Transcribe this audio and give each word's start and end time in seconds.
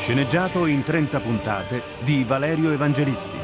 Sceneggiato 0.00 0.64
in 0.64 0.82
30 0.82 1.20
puntate 1.20 1.82
di 1.98 2.24
Valerio 2.24 2.72
Evangelisti. 2.72 3.36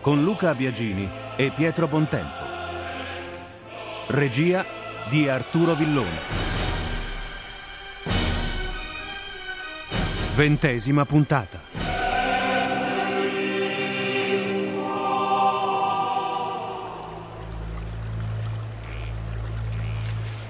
Con 0.00 0.22
Luca 0.22 0.54
Biagini 0.54 1.10
e 1.34 1.50
Pietro 1.50 1.88
Bontempo. 1.88 2.44
Regia 4.06 4.64
di 5.08 5.28
Arturo 5.28 5.74
Villone. 5.74 6.18
Ventesima 10.36 11.04
puntata. 11.04 11.60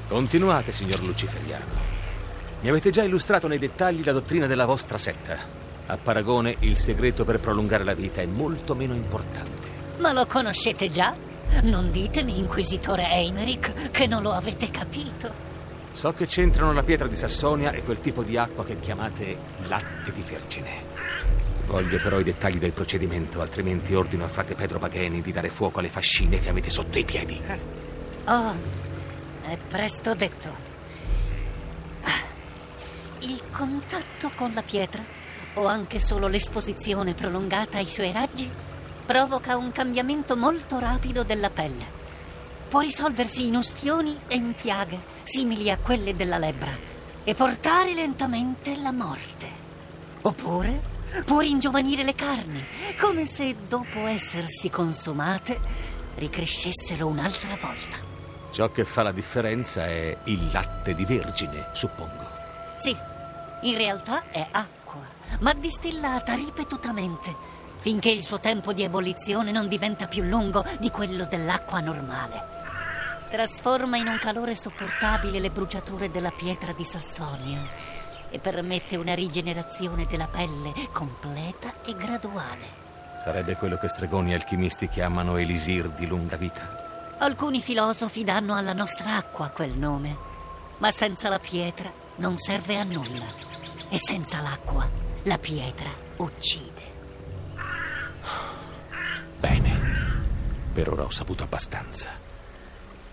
Continuate, 0.06 0.72
signor 0.72 1.02
Luciferiano. 1.02 2.03
Mi 2.64 2.70
avete 2.70 2.88
già 2.88 3.02
illustrato 3.02 3.46
nei 3.46 3.58
dettagli 3.58 4.02
la 4.02 4.12
dottrina 4.12 4.46
della 4.46 4.64
vostra 4.64 4.96
setta. 4.96 5.36
A 5.84 5.98
paragone, 5.98 6.56
il 6.60 6.78
segreto 6.78 7.22
per 7.26 7.38
prolungare 7.38 7.84
la 7.84 7.92
vita 7.92 8.22
è 8.22 8.26
molto 8.26 8.74
meno 8.74 8.94
importante. 8.94 9.68
Ma 9.98 10.12
lo 10.12 10.24
conoscete 10.24 10.88
già? 10.88 11.14
Non 11.64 11.90
ditemi, 11.90 12.38
inquisitore 12.38 13.06
Eimerick, 13.10 13.90
che 13.90 14.06
non 14.06 14.22
lo 14.22 14.32
avete 14.32 14.70
capito. 14.70 15.30
So 15.92 16.14
che 16.14 16.24
c'entrano 16.24 16.72
la 16.72 16.82
pietra 16.82 17.06
di 17.06 17.16
Sassonia 17.16 17.70
e 17.70 17.82
quel 17.82 18.00
tipo 18.00 18.22
di 18.22 18.38
acqua 18.38 18.64
che 18.64 18.80
chiamate 18.80 19.36
latte 19.66 20.10
di 20.14 20.24
vergine. 20.26 20.70
Voglio 21.66 22.00
però 22.00 22.18
i 22.18 22.24
dettagli 22.24 22.56
del 22.56 22.72
procedimento, 22.72 23.42
altrimenti 23.42 23.92
ordino 23.92 24.24
a 24.24 24.28
frate 24.28 24.54
Pedro 24.54 24.78
Pagheni 24.78 25.20
di 25.20 25.32
dare 25.32 25.50
fuoco 25.50 25.80
alle 25.80 25.90
fascine 25.90 26.38
che 26.38 26.48
avete 26.48 26.70
sotto 26.70 26.98
i 26.98 27.04
piedi. 27.04 27.38
Oh, 28.24 28.54
è 29.42 29.58
presto 29.68 30.14
detto. 30.14 30.73
Il 33.26 33.40
contatto 33.50 34.30
con 34.34 34.52
la 34.52 34.60
pietra, 34.60 35.02
o 35.54 35.64
anche 35.66 35.98
solo 35.98 36.26
l'esposizione 36.26 37.14
prolungata 37.14 37.78
ai 37.78 37.86
suoi 37.86 38.12
raggi, 38.12 38.50
provoca 39.06 39.56
un 39.56 39.72
cambiamento 39.72 40.36
molto 40.36 40.78
rapido 40.78 41.22
della 41.22 41.48
pelle. 41.48 41.86
Può 42.68 42.80
risolversi 42.80 43.46
in 43.46 43.56
ustioni 43.56 44.14
e 44.28 44.36
in 44.36 44.52
piaghe, 44.52 44.98
simili 45.22 45.70
a 45.70 45.78
quelle 45.78 46.14
della 46.14 46.36
lebbra, 46.36 46.70
e 47.24 47.34
portare 47.34 47.94
lentamente 47.94 48.76
la 48.76 48.92
morte. 48.92 49.48
Oppure 50.20 50.82
può 51.24 51.40
ringiovanire 51.40 52.04
le 52.04 52.14
carni, 52.14 52.62
come 53.00 53.24
se 53.24 53.56
dopo 53.66 54.00
essersi 54.00 54.68
consumate 54.68 55.58
ricrescessero 56.16 57.06
un'altra 57.06 57.56
volta. 57.58 57.96
Ciò 58.50 58.70
che 58.70 58.84
fa 58.84 59.02
la 59.02 59.12
differenza 59.12 59.86
è 59.86 60.14
il 60.24 60.50
latte 60.52 60.94
di 60.94 61.06
vergine, 61.06 61.68
suppongo. 61.72 62.32
Sì, 62.76 62.94
in 63.64 63.76
realtà 63.76 64.30
è 64.30 64.46
acqua, 64.50 65.02
ma 65.40 65.52
distillata 65.52 66.34
ripetutamente, 66.34 67.34
finché 67.80 68.10
il 68.10 68.22
suo 68.22 68.40
tempo 68.40 68.72
di 68.72 68.82
ebollizione 68.82 69.52
non 69.52 69.68
diventa 69.68 70.06
più 70.06 70.22
lungo 70.22 70.64
di 70.78 70.90
quello 70.90 71.24
dell'acqua 71.24 71.80
normale. 71.80 72.52
Trasforma 73.30 73.96
in 73.96 74.06
un 74.06 74.18
calore 74.18 74.54
sopportabile 74.54 75.40
le 75.40 75.50
bruciature 75.50 76.10
della 76.10 76.30
pietra 76.30 76.72
di 76.72 76.84
Sassonia 76.84 77.62
e 78.30 78.38
permette 78.38 78.96
una 78.96 79.14
rigenerazione 79.14 80.06
della 80.06 80.28
pelle 80.28 80.72
completa 80.92 81.72
e 81.84 81.94
graduale. 81.94 82.82
Sarebbe 83.22 83.56
quello 83.56 83.78
che 83.78 83.88
stregoni 83.88 84.32
e 84.32 84.34
alchimisti 84.34 84.88
chiamano 84.88 85.36
elisir 85.36 85.88
di 85.88 86.06
lunga 86.06 86.36
vita. 86.36 87.16
Alcuni 87.18 87.60
filosofi 87.60 88.24
danno 88.24 88.54
alla 88.54 88.72
nostra 88.72 89.16
acqua 89.16 89.48
quel 89.48 89.72
nome, 89.72 90.16
ma 90.78 90.90
senza 90.90 91.28
la 91.28 91.38
pietra 91.38 91.90
non 92.16 92.38
serve 92.38 92.78
a 92.78 92.84
nulla. 92.84 93.53
E 93.88 93.98
senza 93.98 94.40
l'acqua 94.40 94.88
la 95.24 95.38
pietra 95.38 95.90
uccide. 96.16 96.82
Bene, 99.38 99.80
per 100.72 100.90
ora 100.90 101.02
ho 101.04 101.10
saputo 101.10 101.42
abbastanza. 101.42 102.10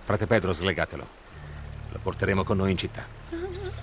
Frate 0.04 0.28
Pedro, 0.28 0.54
slegatelo. 0.54 1.08
Lo 1.92 2.00
porteremo 2.02 2.44
con 2.44 2.58
noi 2.58 2.72
in 2.72 2.78
città. 2.78 3.06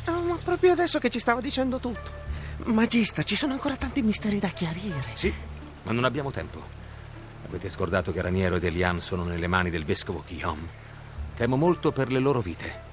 Oh, 0.06 0.22
ma 0.22 0.38
proprio 0.42 0.72
adesso 0.72 0.98
che 0.98 1.10
ci 1.10 1.18
stava 1.18 1.40
dicendo 1.40 1.78
tutto. 1.78 2.10
Magista, 2.64 3.22
ci 3.22 3.36
sono 3.36 3.52
ancora 3.52 3.76
tanti 3.76 4.02
misteri 4.02 4.38
da 4.38 4.48
chiarire. 4.48 5.10
Sì, 5.14 5.32
ma 5.84 5.92
non 5.92 6.04
abbiamo 6.04 6.30
tempo. 6.30 6.76
Avete 7.46 7.68
scordato 7.68 8.12
che 8.12 8.20
Raniero 8.20 8.56
ed 8.56 8.64
Elian 8.64 9.00
sono 9.00 9.24
nelle 9.24 9.46
mani 9.46 9.70
del 9.70 9.84
vescovo 9.84 10.24
Guillaume. 10.26 10.68
Temo 11.36 11.56
molto 11.56 11.92
per 11.92 12.10
le 12.10 12.18
loro 12.18 12.40
vite. 12.40 12.87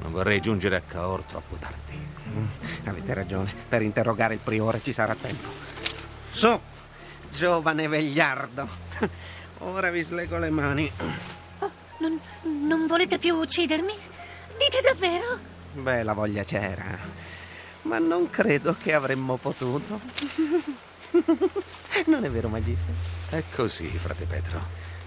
Non 0.00 0.12
vorrei 0.12 0.40
giungere 0.40 0.76
a 0.76 0.80
Cahors 0.80 1.26
troppo 1.26 1.56
tardi. 1.56 1.98
Mm, 2.28 2.46
avete 2.84 3.14
ragione, 3.14 3.54
per 3.68 3.82
interrogare 3.82 4.34
il 4.34 4.40
priore 4.40 4.80
ci 4.82 4.92
sarà 4.92 5.14
tempo. 5.14 5.48
Su, 6.30 6.58
giovane 7.30 7.88
vegliardo. 7.88 8.68
Ora 9.58 9.90
vi 9.90 10.02
slego 10.02 10.38
le 10.38 10.50
mani. 10.50 10.90
Oh, 11.60 11.70
non, 11.98 12.20
non 12.66 12.86
volete 12.86 13.18
più 13.18 13.36
uccidermi? 13.36 13.94
Dite 14.58 14.80
davvero? 14.82 15.38
Beh, 15.72 16.02
la 16.02 16.12
voglia 16.12 16.44
c'era. 16.44 16.98
Ma 17.82 17.98
non 17.98 18.30
credo 18.30 18.76
che 18.80 18.92
avremmo 18.92 19.36
potuto. 19.36 20.00
Non 22.06 22.24
è 22.24 22.30
vero, 22.30 22.48
Magista? 22.48 22.90
È 23.28 23.42
così, 23.54 23.86
frate 23.86 24.24
Pedro. 24.24 24.60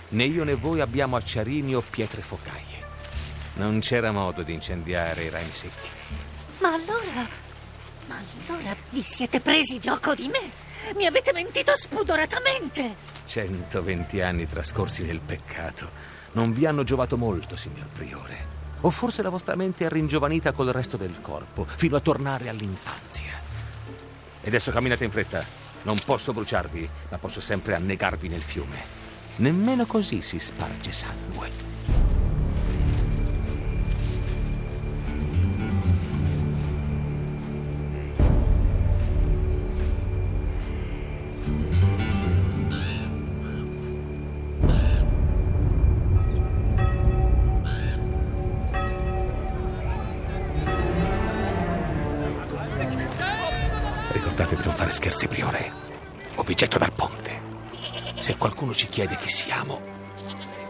Né 0.10 0.24
io 0.24 0.46
né 0.46 0.56
voi 0.56 0.80
abbiamo 0.80 1.18
acciarini 1.18 1.76
o 1.76 1.82
pietre 1.82 2.22
focaie. 2.22 2.87
Non 3.58 3.80
c'era 3.80 4.12
modo 4.12 4.44
di 4.44 4.54
incendiare 4.54 5.24
i 5.26 5.30
rami 5.30 5.52
secchi. 5.52 5.90
Ma 6.60 6.74
allora. 6.74 7.28
Ma 8.08 8.16
allora 8.48 8.76
vi 8.90 9.04
siete 9.04 9.40
presi 9.40 9.80
gioco 9.80 10.16
di 10.16 10.28
me? 10.28 10.96
Mi 10.96 11.06
avete 11.06 11.34
mentito 11.34 11.76
spudoratamente! 11.76 12.96
120 13.26 14.22
anni 14.22 14.48
trascorsi 14.48 15.04
nel 15.04 15.20
peccato 15.20 16.16
non 16.38 16.54
vi 16.54 16.68
hanno 16.68 16.84
giovato 16.84 17.18
molto, 17.18 17.56
signor 17.56 17.88
Priore. 17.88 18.56
O 18.82 18.92
forse 18.92 19.24
la 19.24 19.30
vostra 19.30 19.56
mente 19.56 19.86
è 19.86 19.90
ringiovanita 19.90 20.52
col 20.52 20.68
resto 20.68 20.96
del 20.96 21.20
corpo, 21.20 21.66
fino 21.66 21.96
a 21.96 22.00
tornare 22.00 22.48
all'infanzia. 22.48 23.32
E 24.42 24.48
adesso 24.48 24.72
camminate 24.72 25.04
in 25.04 25.10
fretta. 25.10 25.44
Non 25.82 25.98
posso 26.06 26.34
bruciarvi, 26.34 26.88
ma 27.10 27.18
posso 27.18 27.42
sempre 27.42 27.74
annegarvi 27.74 28.28
nel 28.28 28.44
fiume. 28.44 28.84
Nemmeno 29.38 29.88
così 29.88 30.22
si 30.22 30.38
sparge 30.38 30.92
sangue. 30.92 31.97
Di 54.58 54.66
non 54.66 54.76
fare 54.76 54.92
scherzi, 54.92 55.28
Priore, 55.28 55.72
o 56.36 56.44
vi 56.44 56.56
getto 56.56 56.78
dal 56.78 56.94
ponte. 56.94 57.42
Se 58.20 58.36
qualcuno 58.38 58.74
ci 58.74 58.88
chiede 58.88 59.18
chi 59.18 59.30
siamo, 59.30 59.80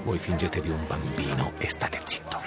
voi 0.03 0.19
fingetevi 0.19 0.69
un 0.69 0.85
bambino 0.87 1.53
e 1.57 1.67
state 1.69 1.99
zitto. 2.05 2.41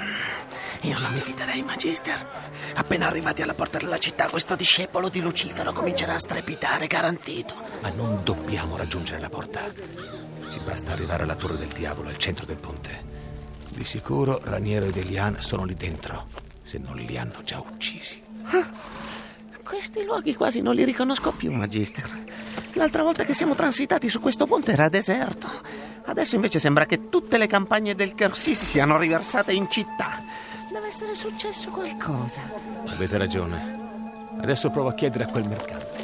Io 0.82 0.98
non 0.98 1.12
mi 1.12 1.20
fiderei, 1.20 1.62
Magister. 1.62 2.26
Appena 2.74 3.06
arrivati 3.06 3.42
alla 3.42 3.54
porta 3.54 3.78
della 3.78 3.98
città, 3.98 4.28
questo 4.28 4.56
discepolo 4.56 5.08
di 5.08 5.20
Lucifero 5.20 5.72
comincerà 5.72 6.14
a 6.14 6.18
strepitare, 6.18 6.86
garantito. 6.86 7.54
Ma 7.80 7.90
non 7.90 8.20
dobbiamo 8.22 8.76
raggiungere 8.76 9.20
la 9.20 9.28
porta. 9.28 9.60
Ci 9.70 10.60
basta 10.64 10.92
arrivare 10.92 11.24
alla 11.24 11.34
torre 11.34 11.58
del 11.58 11.68
diavolo, 11.68 12.08
al 12.08 12.16
centro 12.18 12.46
del 12.46 12.56
ponte. 12.56 13.04
Di 13.68 13.84
sicuro 13.84 14.40
Raniero 14.42 14.86
ed 14.86 14.96
Elian 14.96 15.40
sono 15.40 15.64
lì 15.64 15.74
dentro, 15.74 16.28
se 16.62 16.78
non 16.78 16.96
li 16.96 17.18
hanno 17.18 17.42
già 17.44 17.58
uccisi. 17.58 18.22
Questi 19.70 20.02
luoghi 20.02 20.34
quasi 20.34 20.60
non 20.60 20.74
li 20.74 20.82
riconosco 20.82 21.30
più, 21.30 21.52
Magister. 21.52 22.24
L'altra 22.72 23.04
volta 23.04 23.22
che 23.22 23.34
siamo 23.34 23.54
transitati 23.54 24.08
su 24.08 24.18
questo 24.18 24.46
ponte 24.46 24.72
era 24.72 24.88
deserto. 24.88 25.48
Adesso 26.06 26.34
invece 26.34 26.58
sembra 26.58 26.86
che 26.86 27.08
tutte 27.08 27.38
le 27.38 27.46
campagne 27.46 27.94
del 27.94 28.16
Kersis 28.16 28.64
siano 28.64 28.98
riversate 28.98 29.52
in 29.52 29.70
città. 29.70 30.24
Deve 30.72 30.88
essere 30.88 31.14
successo 31.14 31.70
qualcosa. 31.70 32.40
Avete 32.88 33.16
ragione. 33.16 33.78
Adesso 34.40 34.70
provo 34.70 34.88
a 34.88 34.94
chiedere 34.94 35.22
a 35.22 35.30
quel 35.30 35.46
mercante. 35.46 35.98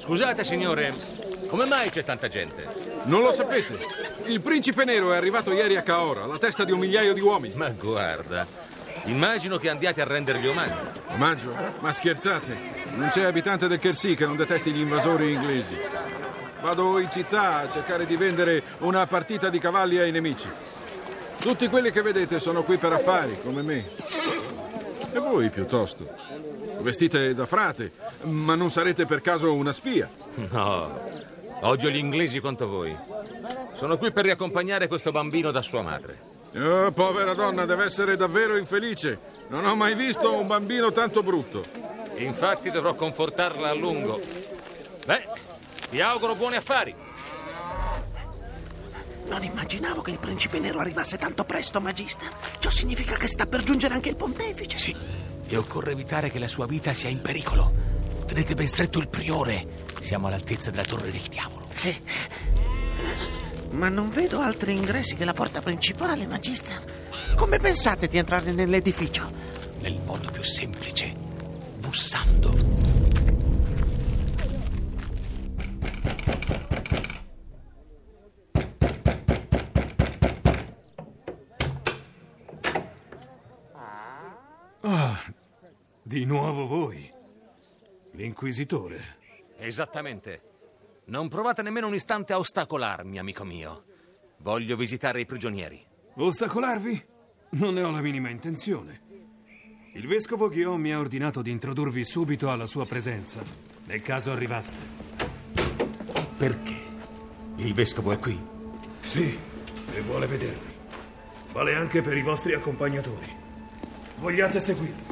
Scusate, 0.00 0.44
signore, 0.44 0.92
come 1.46 1.64
mai 1.64 1.88
c'è 1.88 2.04
tanta 2.04 2.28
gente? 2.28 2.68
Non 3.04 3.22
lo 3.22 3.32
sapete? 3.32 3.78
Il 4.26 4.42
principe 4.42 4.84
nero 4.84 5.14
è 5.14 5.16
arrivato 5.16 5.50
ieri 5.50 5.76
a 5.76 5.82
Caora, 5.82 6.24
alla 6.24 6.36
testa 6.36 6.64
di 6.64 6.72
un 6.72 6.78
migliaio 6.78 7.14
di 7.14 7.20
uomini. 7.20 7.54
Ma 7.54 7.70
guarda, 7.70 8.46
immagino 9.04 9.56
che 9.56 9.70
andiate 9.70 10.02
a 10.02 10.04
rendergli 10.04 10.46
omaggio. 10.46 10.89
Omaggio? 11.20 11.54
Ma 11.80 11.92
scherzate? 11.92 12.56
Non 12.94 13.10
c'è 13.10 13.24
abitante 13.24 13.68
del 13.68 13.78
Kersì 13.78 14.14
che 14.14 14.24
non 14.24 14.36
detesti 14.36 14.72
gli 14.72 14.80
invasori 14.80 15.34
inglesi. 15.34 15.76
Vado 16.62 16.98
in 16.98 17.10
città 17.10 17.58
a 17.58 17.68
cercare 17.68 18.06
di 18.06 18.16
vendere 18.16 18.62
una 18.78 19.06
partita 19.06 19.50
di 19.50 19.58
cavalli 19.58 19.98
ai 19.98 20.12
nemici. 20.12 20.48
Tutti 21.38 21.68
quelli 21.68 21.90
che 21.90 22.00
vedete 22.00 22.40
sono 22.40 22.62
qui 22.62 22.78
per 22.78 22.94
affari, 22.94 23.38
come 23.42 23.60
me. 23.60 23.84
E 25.12 25.18
voi 25.18 25.50
piuttosto? 25.50 26.08
Vestite 26.80 27.34
da 27.34 27.44
frate, 27.44 27.92
ma 28.22 28.54
non 28.54 28.70
sarete 28.70 29.04
per 29.04 29.20
caso 29.20 29.52
una 29.52 29.72
spia? 29.72 30.08
No, 30.50 31.00
odio 31.60 31.90
gli 31.90 31.96
inglesi 31.96 32.40
quanto 32.40 32.66
voi. 32.66 32.96
Sono 33.74 33.98
qui 33.98 34.10
per 34.10 34.24
riaccompagnare 34.24 34.88
questo 34.88 35.10
bambino 35.10 35.50
da 35.50 35.60
sua 35.60 35.82
madre. 35.82 36.29
Oh, 36.56 36.90
povera 36.90 37.34
donna, 37.34 37.64
deve 37.64 37.84
essere 37.84 38.16
davvero 38.16 38.56
infelice. 38.56 39.20
Non 39.48 39.64
ho 39.66 39.76
mai 39.76 39.94
visto 39.94 40.34
un 40.34 40.46
bambino 40.46 40.92
tanto 40.92 41.22
brutto. 41.22 41.62
Infatti 42.16 42.70
dovrò 42.70 42.94
confortarla 42.94 43.68
a 43.68 43.74
lungo. 43.74 44.20
Beh, 45.06 45.24
ti 45.90 46.00
auguro 46.00 46.34
buoni 46.34 46.56
affari. 46.56 46.94
Non 49.28 49.44
immaginavo 49.44 50.02
che 50.02 50.10
il 50.10 50.18
principe 50.18 50.58
nero 50.58 50.80
arrivasse 50.80 51.16
tanto 51.16 51.44
presto, 51.44 51.80
Magister. 51.80 52.28
Ciò 52.58 52.68
significa 52.68 53.16
che 53.16 53.28
sta 53.28 53.46
per 53.46 53.62
giungere 53.62 53.94
anche 53.94 54.08
il 54.08 54.16
pontefice. 54.16 54.76
Sì, 54.76 54.94
e 55.46 55.56
occorre 55.56 55.92
evitare 55.92 56.30
che 56.30 56.40
la 56.40 56.48
sua 56.48 56.66
vita 56.66 56.92
sia 56.92 57.08
in 57.08 57.20
pericolo. 57.20 57.72
Tenete 58.26 58.54
ben 58.54 58.66
stretto 58.66 58.98
il 58.98 59.08
priore. 59.08 59.84
Siamo 60.00 60.26
all'altezza 60.26 60.70
della 60.70 60.84
torre 60.84 61.12
del 61.12 61.20
diavolo. 61.28 61.66
Sì. 61.72 61.96
Ma 63.70 63.88
non 63.88 64.10
vedo 64.10 64.40
altri 64.40 64.74
ingressi 64.74 65.14
che 65.14 65.24
la 65.24 65.32
porta 65.32 65.60
principale, 65.60 66.26
Magister. 66.26 67.08
Come 67.36 67.58
pensate 67.58 68.08
di 68.08 68.18
entrare 68.18 68.52
nell'edificio? 68.52 69.30
Nel 69.80 69.98
modo 70.04 70.30
più 70.30 70.42
semplice, 70.42 71.14
bussando. 71.78 72.98
Ah, 84.82 85.20
di 86.02 86.24
nuovo 86.24 86.66
voi. 86.66 87.10
L'inquisitore. 88.12 89.18
Esattamente. 89.56 90.49
Non 91.10 91.26
provate 91.26 91.62
nemmeno 91.62 91.88
un 91.88 91.94
istante 91.94 92.32
a 92.32 92.38
ostacolarmi, 92.38 93.18
amico 93.18 93.42
mio. 93.42 93.82
Voglio 94.42 94.76
visitare 94.76 95.20
i 95.20 95.26
prigionieri. 95.26 95.84
Ostacolarvi? 96.14 97.04
Non 97.50 97.74
ne 97.74 97.82
ho 97.82 97.90
la 97.90 98.00
minima 98.00 98.28
intenzione. 98.28 99.00
Il 99.94 100.06
vescovo 100.06 100.48
Guillaume 100.48 100.78
mi 100.78 100.92
ha 100.92 101.00
ordinato 101.00 101.42
di 101.42 101.50
introdurvi 101.50 102.04
subito 102.04 102.48
alla 102.48 102.66
sua 102.66 102.86
presenza, 102.86 103.42
nel 103.86 104.02
caso 104.02 104.30
arrivaste. 104.30 104.76
Perché? 106.38 106.76
Il 107.56 107.74
vescovo 107.74 108.12
è 108.12 108.18
qui. 108.20 108.38
Sì, 109.00 109.36
e 109.92 110.00
vuole 110.02 110.28
vedervi. 110.28 110.72
Vale 111.52 111.74
anche 111.74 112.02
per 112.02 112.16
i 112.16 112.22
vostri 112.22 112.54
accompagnatori. 112.54 113.26
Vogliate 114.20 114.60
seguirmi? 114.60 115.02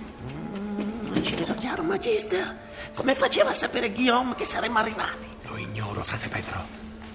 Ci 1.23 1.35
vedo 1.35 1.55
chiaro, 1.55 1.83
Magister. 1.83 2.57
Come 2.95 3.15
faceva 3.15 3.51
a 3.51 3.55
sapere 3.55 3.91
Guillaume 3.91 4.35
che 4.35 4.45
saremmo 4.45 4.79
arrivati? 4.79 5.27
Lo 5.43 5.57
ignoro, 5.57 6.03
frate 6.03 6.29
Pedro. 6.29 6.65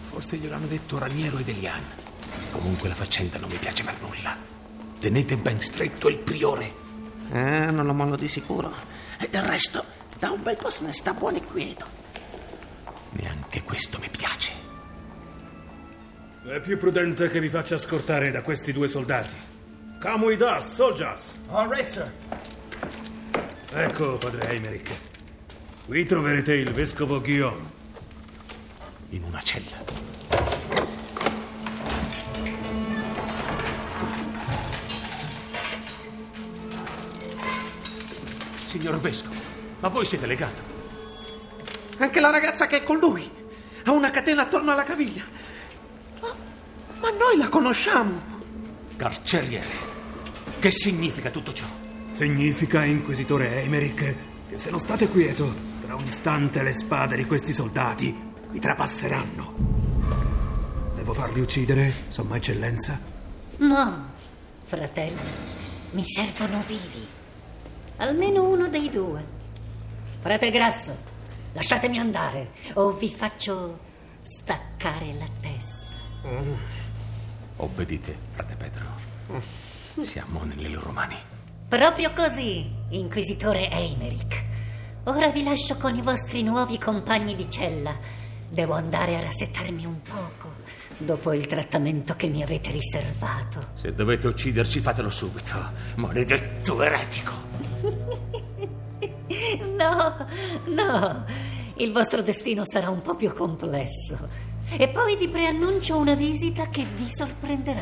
Forse 0.02 0.38
gliel'hanno 0.38 0.68
detto 0.68 0.98
Raniero 0.98 1.38
ed 1.38 1.48
Elian. 1.48 1.82
Comunque 2.52 2.88
la 2.90 2.96
faccenda 2.96 3.38
non 3.40 3.50
mi 3.50 3.58
piace 3.58 3.84
per 3.84 3.96
nulla. 4.02 4.36
Tenete 5.00 5.38
ben 5.38 5.62
stretto 5.62 6.08
il 6.08 6.20
priore. 6.20 6.72
Eh, 7.32 7.72
non 7.72 7.86
lo 7.86 7.94
mollo 7.94 8.16
di 8.16 8.28
sicuro. 8.28 8.72
E 9.20 9.28
del 9.30 9.44
resto, 9.44 9.84
da 10.20 10.32
un 10.32 10.44
bel 10.44 10.56
po' 10.56 10.70
se 10.70 10.86
ne 10.86 10.94
sta 10.94 11.14
buono 11.14 11.38
e 11.38 11.44
quieto. 11.44 11.86
Neanche 13.12 13.64
questo 13.64 14.00
mi 14.00 14.10
piace. 14.10 14.52
È 16.46 16.60
più 16.60 16.78
prudente 16.78 17.30
che 17.30 17.40
vi 17.40 17.50
faccia 17.50 17.78
scortare 17.78 18.32
da 18.32 18.42
questi 18.42 18.72
due 18.74 18.88
soldati. 18.88 19.34
Come 20.02 20.26
with 20.26 20.42
us, 20.42 20.66
soldiers. 20.74 21.36
All 21.50 21.70
right, 21.70 21.88
sir. 21.88 22.12
Ecco, 23.76 24.18
padre 24.18 24.50
Eimerick. 24.50 24.92
Qui 25.88 26.06
troverete 26.06 26.54
il 26.54 26.72
vescovo 26.72 27.20
Guillaume. 27.20 27.72
In 29.10 29.24
una 29.24 29.42
cella. 29.42 29.78
Signor 38.68 39.00
vescovo, 39.00 39.36
ma 39.80 39.88
voi 39.88 40.06
siete 40.06 40.28
legato? 40.28 40.62
Anche 41.98 42.20
la 42.20 42.30
ragazza 42.30 42.68
che 42.68 42.78
è 42.78 42.84
con 42.84 43.00
lui 43.00 43.28
ha 43.86 43.92
una 43.92 44.12
catena 44.12 44.44
attorno 44.44 44.72
alla 44.72 44.84
caviglia. 44.84 45.24
Ma, 46.22 46.32
ma 47.00 47.10
noi 47.10 47.38
la 47.38 47.50
conosciamo. 47.50 48.22
Carceriere. 48.98 49.92
Che 50.60 50.70
significa 50.70 51.32
tutto 51.32 51.52
ciò? 51.54 51.83
Significa, 52.14 52.86
inquisitore 52.86 53.64
Eimerick, 53.64 54.16
che 54.48 54.58
se 54.60 54.70
non 54.70 54.80
state 54.80 55.08
quieto, 55.10 55.52
tra 55.82 55.96
un 55.96 56.06
istante 56.06 56.62
le 56.62 56.72
spade 56.72 57.16
di 57.16 57.26
questi 57.26 57.54
soldati 57.54 58.16
vi 58.52 58.60
trapasseranno. 58.60 59.54
Devo 60.94 61.16
farli 61.16 61.42
uccidere, 61.42 61.92
Somma 62.10 62.36
Eccellenza? 62.36 63.00
No, 63.58 64.06
fratello, 64.64 65.22
mi 65.94 66.04
servono 66.06 66.64
vivi. 66.68 67.06
Almeno 67.98 68.44
uno 68.44 68.68
dei 68.68 68.92
due. 68.92 69.26
Frate 70.20 70.52
Grasso, 70.52 70.96
lasciatemi 71.54 71.98
andare 71.98 72.52
o 72.74 72.92
vi 72.92 73.10
faccio 73.10 73.80
staccare 74.22 75.14
la 75.14 75.28
testa. 75.42 75.82
Obbedite, 77.56 78.16
frate 78.34 78.56
Pedro. 78.56 78.86
Siamo 80.04 80.44
nelle 80.44 80.70
loro 80.70 80.92
mani. 80.92 81.18
Proprio 81.74 82.12
così, 82.12 82.70
inquisitore 82.90 83.68
Eimerick. 83.68 84.44
Ora 85.06 85.30
vi 85.30 85.44
lascio 85.44 85.76
con 85.76 85.96
i 85.96 86.04
vostri 86.04 86.44
nuovi 86.44 86.78
compagni 86.78 87.36
di 87.36 87.50
cella. 87.50 87.98
Devo 88.48 88.74
andare 88.74 89.16
a 89.16 89.22
rassettarmi 89.22 89.84
un 89.84 90.00
poco 90.04 90.52
dopo 91.00 91.34
il 91.34 91.48
trattamento 91.48 92.16
che 92.16 92.28
mi 92.28 92.44
avete 92.44 92.70
riservato. 92.70 93.70
Se 93.74 93.92
dovete 93.92 94.28
ucciderci, 94.28 94.82
fatelo 94.82 95.10
subito. 95.10 95.56
Maledetto 95.96 96.80
eretico. 96.84 97.32
No, 99.76 100.28
no, 100.66 101.26
il 101.78 101.92
vostro 101.92 102.22
destino 102.22 102.64
sarà 102.66 102.90
un 102.90 103.02
po' 103.02 103.16
più 103.16 103.34
complesso. 103.34 104.30
E 104.78 104.90
poi 104.90 105.18
vi 105.18 105.28
preannuncio 105.28 105.98
una 105.98 106.14
visita 106.14 106.68
che 106.70 106.86
vi 106.86 107.10
sorprenderà. 107.10 107.82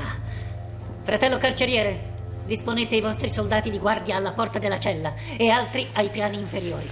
Fratello 1.04 1.38
carceriere, 1.38 2.11
disponete 2.52 2.98
i 2.98 3.02
vostri 3.02 3.30
soldati 3.30 3.70
di 3.70 3.80
guardia 3.80 4.18
alla 4.18 4.34
porta 4.34 4.60
della 4.60 4.78
cella 4.78 5.14
e 5.38 5.48
altri 5.48 5.88
ai 5.94 6.10
piani 6.10 6.38
inferiori. 6.38 6.90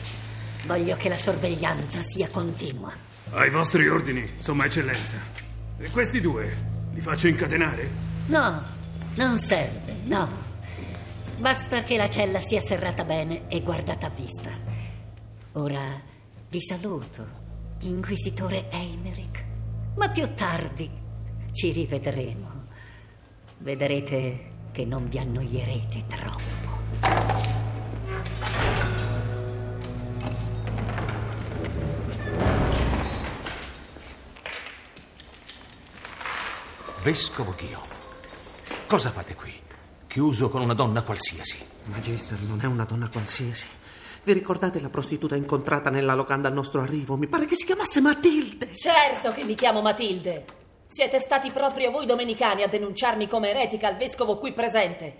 Voglio 0.66 0.96
che 0.96 1.10
la 1.10 1.18
sorveglianza 1.18 2.00
sia 2.02 2.30
continua. 2.30 2.94
Ai 3.32 3.50
vostri 3.50 3.90
ordini, 3.90 4.36
Somma 4.40 4.64
Eccellenza. 4.64 5.18
E 5.78 5.90
questi 5.90 6.22
due, 6.22 6.56
li 6.94 7.02
faccio 7.02 7.28
incatenare? 7.28 7.90
No, 8.28 8.64
non 9.18 9.38
serve, 9.38 9.96
no. 10.06 10.30
Basta 11.40 11.84
che 11.84 11.98
la 11.98 12.10
cella 12.10 12.40
sia 12.40 12.62
serrata 12.62 13.04
bene 13.04 13.50
e 13.50 13.60
guardata 13.60 14.06
a 14.06 14.12
vista. 14.12 14.52
Ora 15.54 16.02
vi 16.50 16.62
saluto, 16.62 17.28
inquisitore 17.80 18.70
Eimerick. 18.72 19.44
Ma 19.98 20.08
più 20.08 20.34
tardi 20.36 20.90
ci 21.52 21.74
rivedremo. 21.74 22.48
Vedrete 23.58 24.49
che 24.72 24.86
non 24.86 25.08
vi 25.10 25.20
annoierete 25.20 26.04
troppo. 26.08 27.60
Vescovo 37.02 37.56
Guillaume. 37.58 37.88
Cosa 38.86 39.10
fate 39.12 39.36
qui? 39.36 39.54
Chiuso 40.08 40.50
con 40.50 40.62
una 40.62 40.74
donna 40.74 41.02
qualsiasi. 41.04 41.58
Magister 41.86 42.40
non 42.42 42.60
è 42.62 42.66
una 42.66 42.84
donna 42.84 43.08
qualsiasi. 43.08 43.68
Vi 44.24 44.34
ricordate 44.34 44.80
la 44.82 44.90
prostituta 44.90 45.36
incontrata 45.36 45.90
nella 45.90 46.14
locanda 46.14 46.50
al 46.50 46.54
nostro 46.54 46.82
arrivo? 46.82 47.16
Mi 47.16 47.28
pare 47.28 47.46
che 47.46 47.56
si 47.56 47.66
chiamasse 47.66 48.02
Matilde. 48.02 48.76
Certo 48.76 49.32
che 49.32 49.46
mi 49.46 49.56
chiamo 49.56 49.82
Matilde. 49.82 50.59
Siete 50.92 51.20
stati 51.20 51.52
proprio 51.52 51.92
voi 51.92 52.08
domenicani 52.08 52.64
a 52.64 52.68
denunciarmi 52.68 53.28
come 53.28 53.52
eretica 53.52 53.88
al 53.88 53.96
vescovo 53.96 54.40
qui 54.40 54.54
presente, 54.54 55.18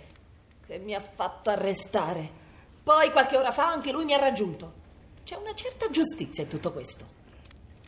che 0.66 0.78
mi 0.78 0.94
ha 0.96 1.00
fatto 1.00 1.48
arrestare. 1.50 2.28
Poi 2.82 3.12
qualche 3.12 3.36
ora 3.36 3.52
fa 3.52 3.70
anche 3.70 3.92
lui 3.92 4.04
mi 4.04 4.12
ha 4.12 4.18
raggiunto. 4.18 4.72
C'è 5.22 5.36
una 5.36 5.54
certa 5.54 5.88
giustizia 5.88 6.42
in 6.42 6.48
tutto 6.48 6.72
questo. 6.72 7.06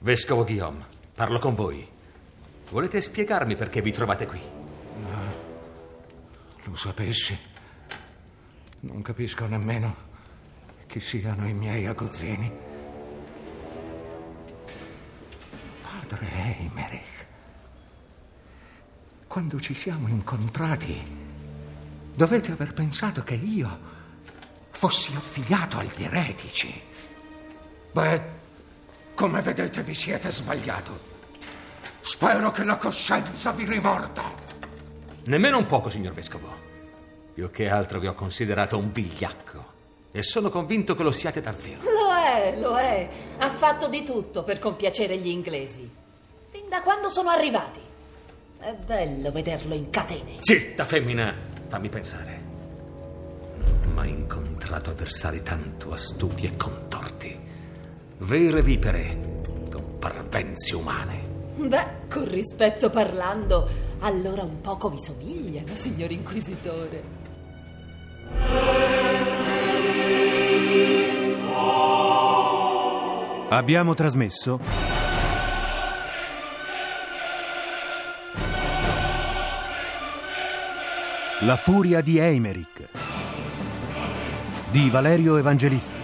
Vescovo 0.00 0.44
Guillaume, 0.44 0.86
parlo 1.16 1.40
con 1.40 1.56
voi. 1.56 1.84
Volete 2.70 3.00
spiegarmi 3.00 3.56
perché 3.56 3.82
vi 3.82 3.90
trovate 3.90 4.26
qui? 4.26 4.40
Lo 6.62 6.76
sapessi. 6.76 7.36
Non 8.80 9.02
capisco 9.02 9.44
nemmeno 9.46 9.96
chi 10.86 11.00
siano 11.00 11.48
i 11.48 11.52
miei 11.52 11.86
aguzzini. 11.86 12.52
Padre 15.82 16.28
Eimerich, 16.60 17.01
quando 19.32 19.58
ci 19.60 19.72
siamo 19.72 20.08
incontrati, 20.08 20.94
dovete 22.14 22.52
aver 22.52 22.74
pensato 22.74 23.22
che 23.22 23.32
io 23.32 23.78
fossi 24.68 25.14
affiliato 25.16 25.78
agli 25.78 26.02
eretici. 26.02 26.82
Beh, 27.92 28.22
come 29.14 29.40
vedete 29.40 29.82
vi 29.84 29.94
siete 29.94 30.30
sbagliato. 30.30 30.98
Spero 32.02 32.50
che 32.50 32.62
la 32.64 32.76
coscienza 32.76 33.52
vi 33.52 33.64
rimorda. 33.64 34.34
Nemmeno 35.24 35.56
un 35.56 35.64
poco, 35.64 35.88
signor 35.88 36.12
vescovo. 36.12 36.54
Più 37.32 37.50
che 37.50 37.70
altro 37.70 38.00
vi 38.00 38.08
ho 38.08 38.14
considerato 38.14 38.76
un 38.76 38.92
vigliacco. 38.92 39.64
E 40.12 40.22
sono 40.22 40.50
convinto 40.50 40.94
che 40.94 41.04
lo 41.04 41.10
siate 41.10 41.40
davvero. 41.40 41.80
Lo 41.84 42.14
è, 42.14 42.60
lo 42.60 42.76
è. 42.76 43.08
Ha 43.38 43.48
fatto 43.48 43.88
di 43.88 44.04
tutto 44.04 44.42
per 44.42 44.58
compiacere 44.58 45.16
gli 45.16 45.28
inglesi. 45.28 45.90
Fin 46.50 46.68
da 46.68 46.82
quando 46.82 47.08
sono 47.08 47.30
arrivati. 47.30 47.91
È 48.62 48.76
bello 48.87 49.33
vederlo 49.33 49.75
in 49.75 49.90
catene. 49.90 50.37
Zitta, 50.38 50.85
femmina! 50.85 51.35
Fammi 51.66 51.88
pensare. 51.88 52.40
Non 53.57 53.81
ho 53.85 53.92
mai 53.92 54.11
incontrato 54.11 54.90
avversari 54.90 55.42
tanto 55.42 55.92
astuti 55.92 56.47
e 56.47 56.54
contorti. 56.54 57.37
Vere 58.19 58.62
vipere 58.62 59.40
con 59.69 59.99
parvenze 59.99 60.76
umane. 60.76 61.23
Beh, 61.57 62.07
con 62.09 62.28
rispetto 62.28 62.88
parlando, 62.88 63.69
allora 63.99 64.45
un 64.45 64.61
poco 64.61 64.90
vi 64.90 65.00
somigliano, 65.00 65.75
signor 65.75 66.12
Inquisitore. 66.12 67.02
Abbiamo 73.49 73.95
trasmesso 73.95 74.91
La 81.44 81.56
furia 81.56 82.00
di 82.02 82.18
Eimerick 82.18 82.88
di 84.70 84.88
Valerio 84.90 85.37
Evangelisti 85.37 86.00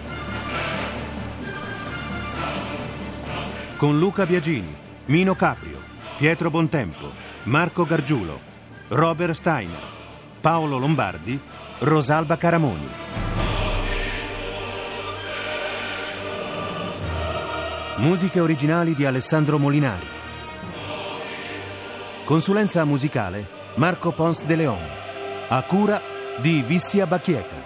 con 3.76 4.00
Luca 4.00 4.26
Biagini, 4.26 4.75
Mino 5.04 5.37
Caprio, 5.37 5.78
Pietro 6.16 6.50
Bontempo, 6.50 7.12
Marco 7.45 7.85
Gargiulo, 7.85 8.40
Robert 8.88 9.35
Steiner, 9.35 9.80
Paolo 10.40 10.76
Lombardi, 10.76 11.38
Rosalba 11.78 12.37
Caramoni. 12.37 12.88
Musiche 17.99 18.40
originali 18.40 18.97
di 18.97 19.04
Alessandro 19.04 19.61
Molinari. 19.61 20.07
Consulenza 22.25 22.85
musicale 22.85 23.47
Marco 23.76 24.11
Pons 24.11 24.42
de 24.42 24.57
Leon. 24.57 24.98
A 25.50 25.62
cura 25.62 25.99
di 26.37 26.61
Vissia 26.61 27.07
Bacchieca. 27.07 27.57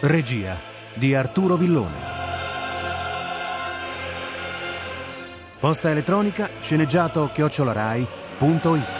Regia 0.00 0.58
di 0.94 1.14
Arturo 1.14 1.56
Villone. 1.56 2.08
Posta 5.60 5.90
elettronica 5.90 6.48
sceneggiato 6.60 7.30
chiocciolarai.it 7.32 8.99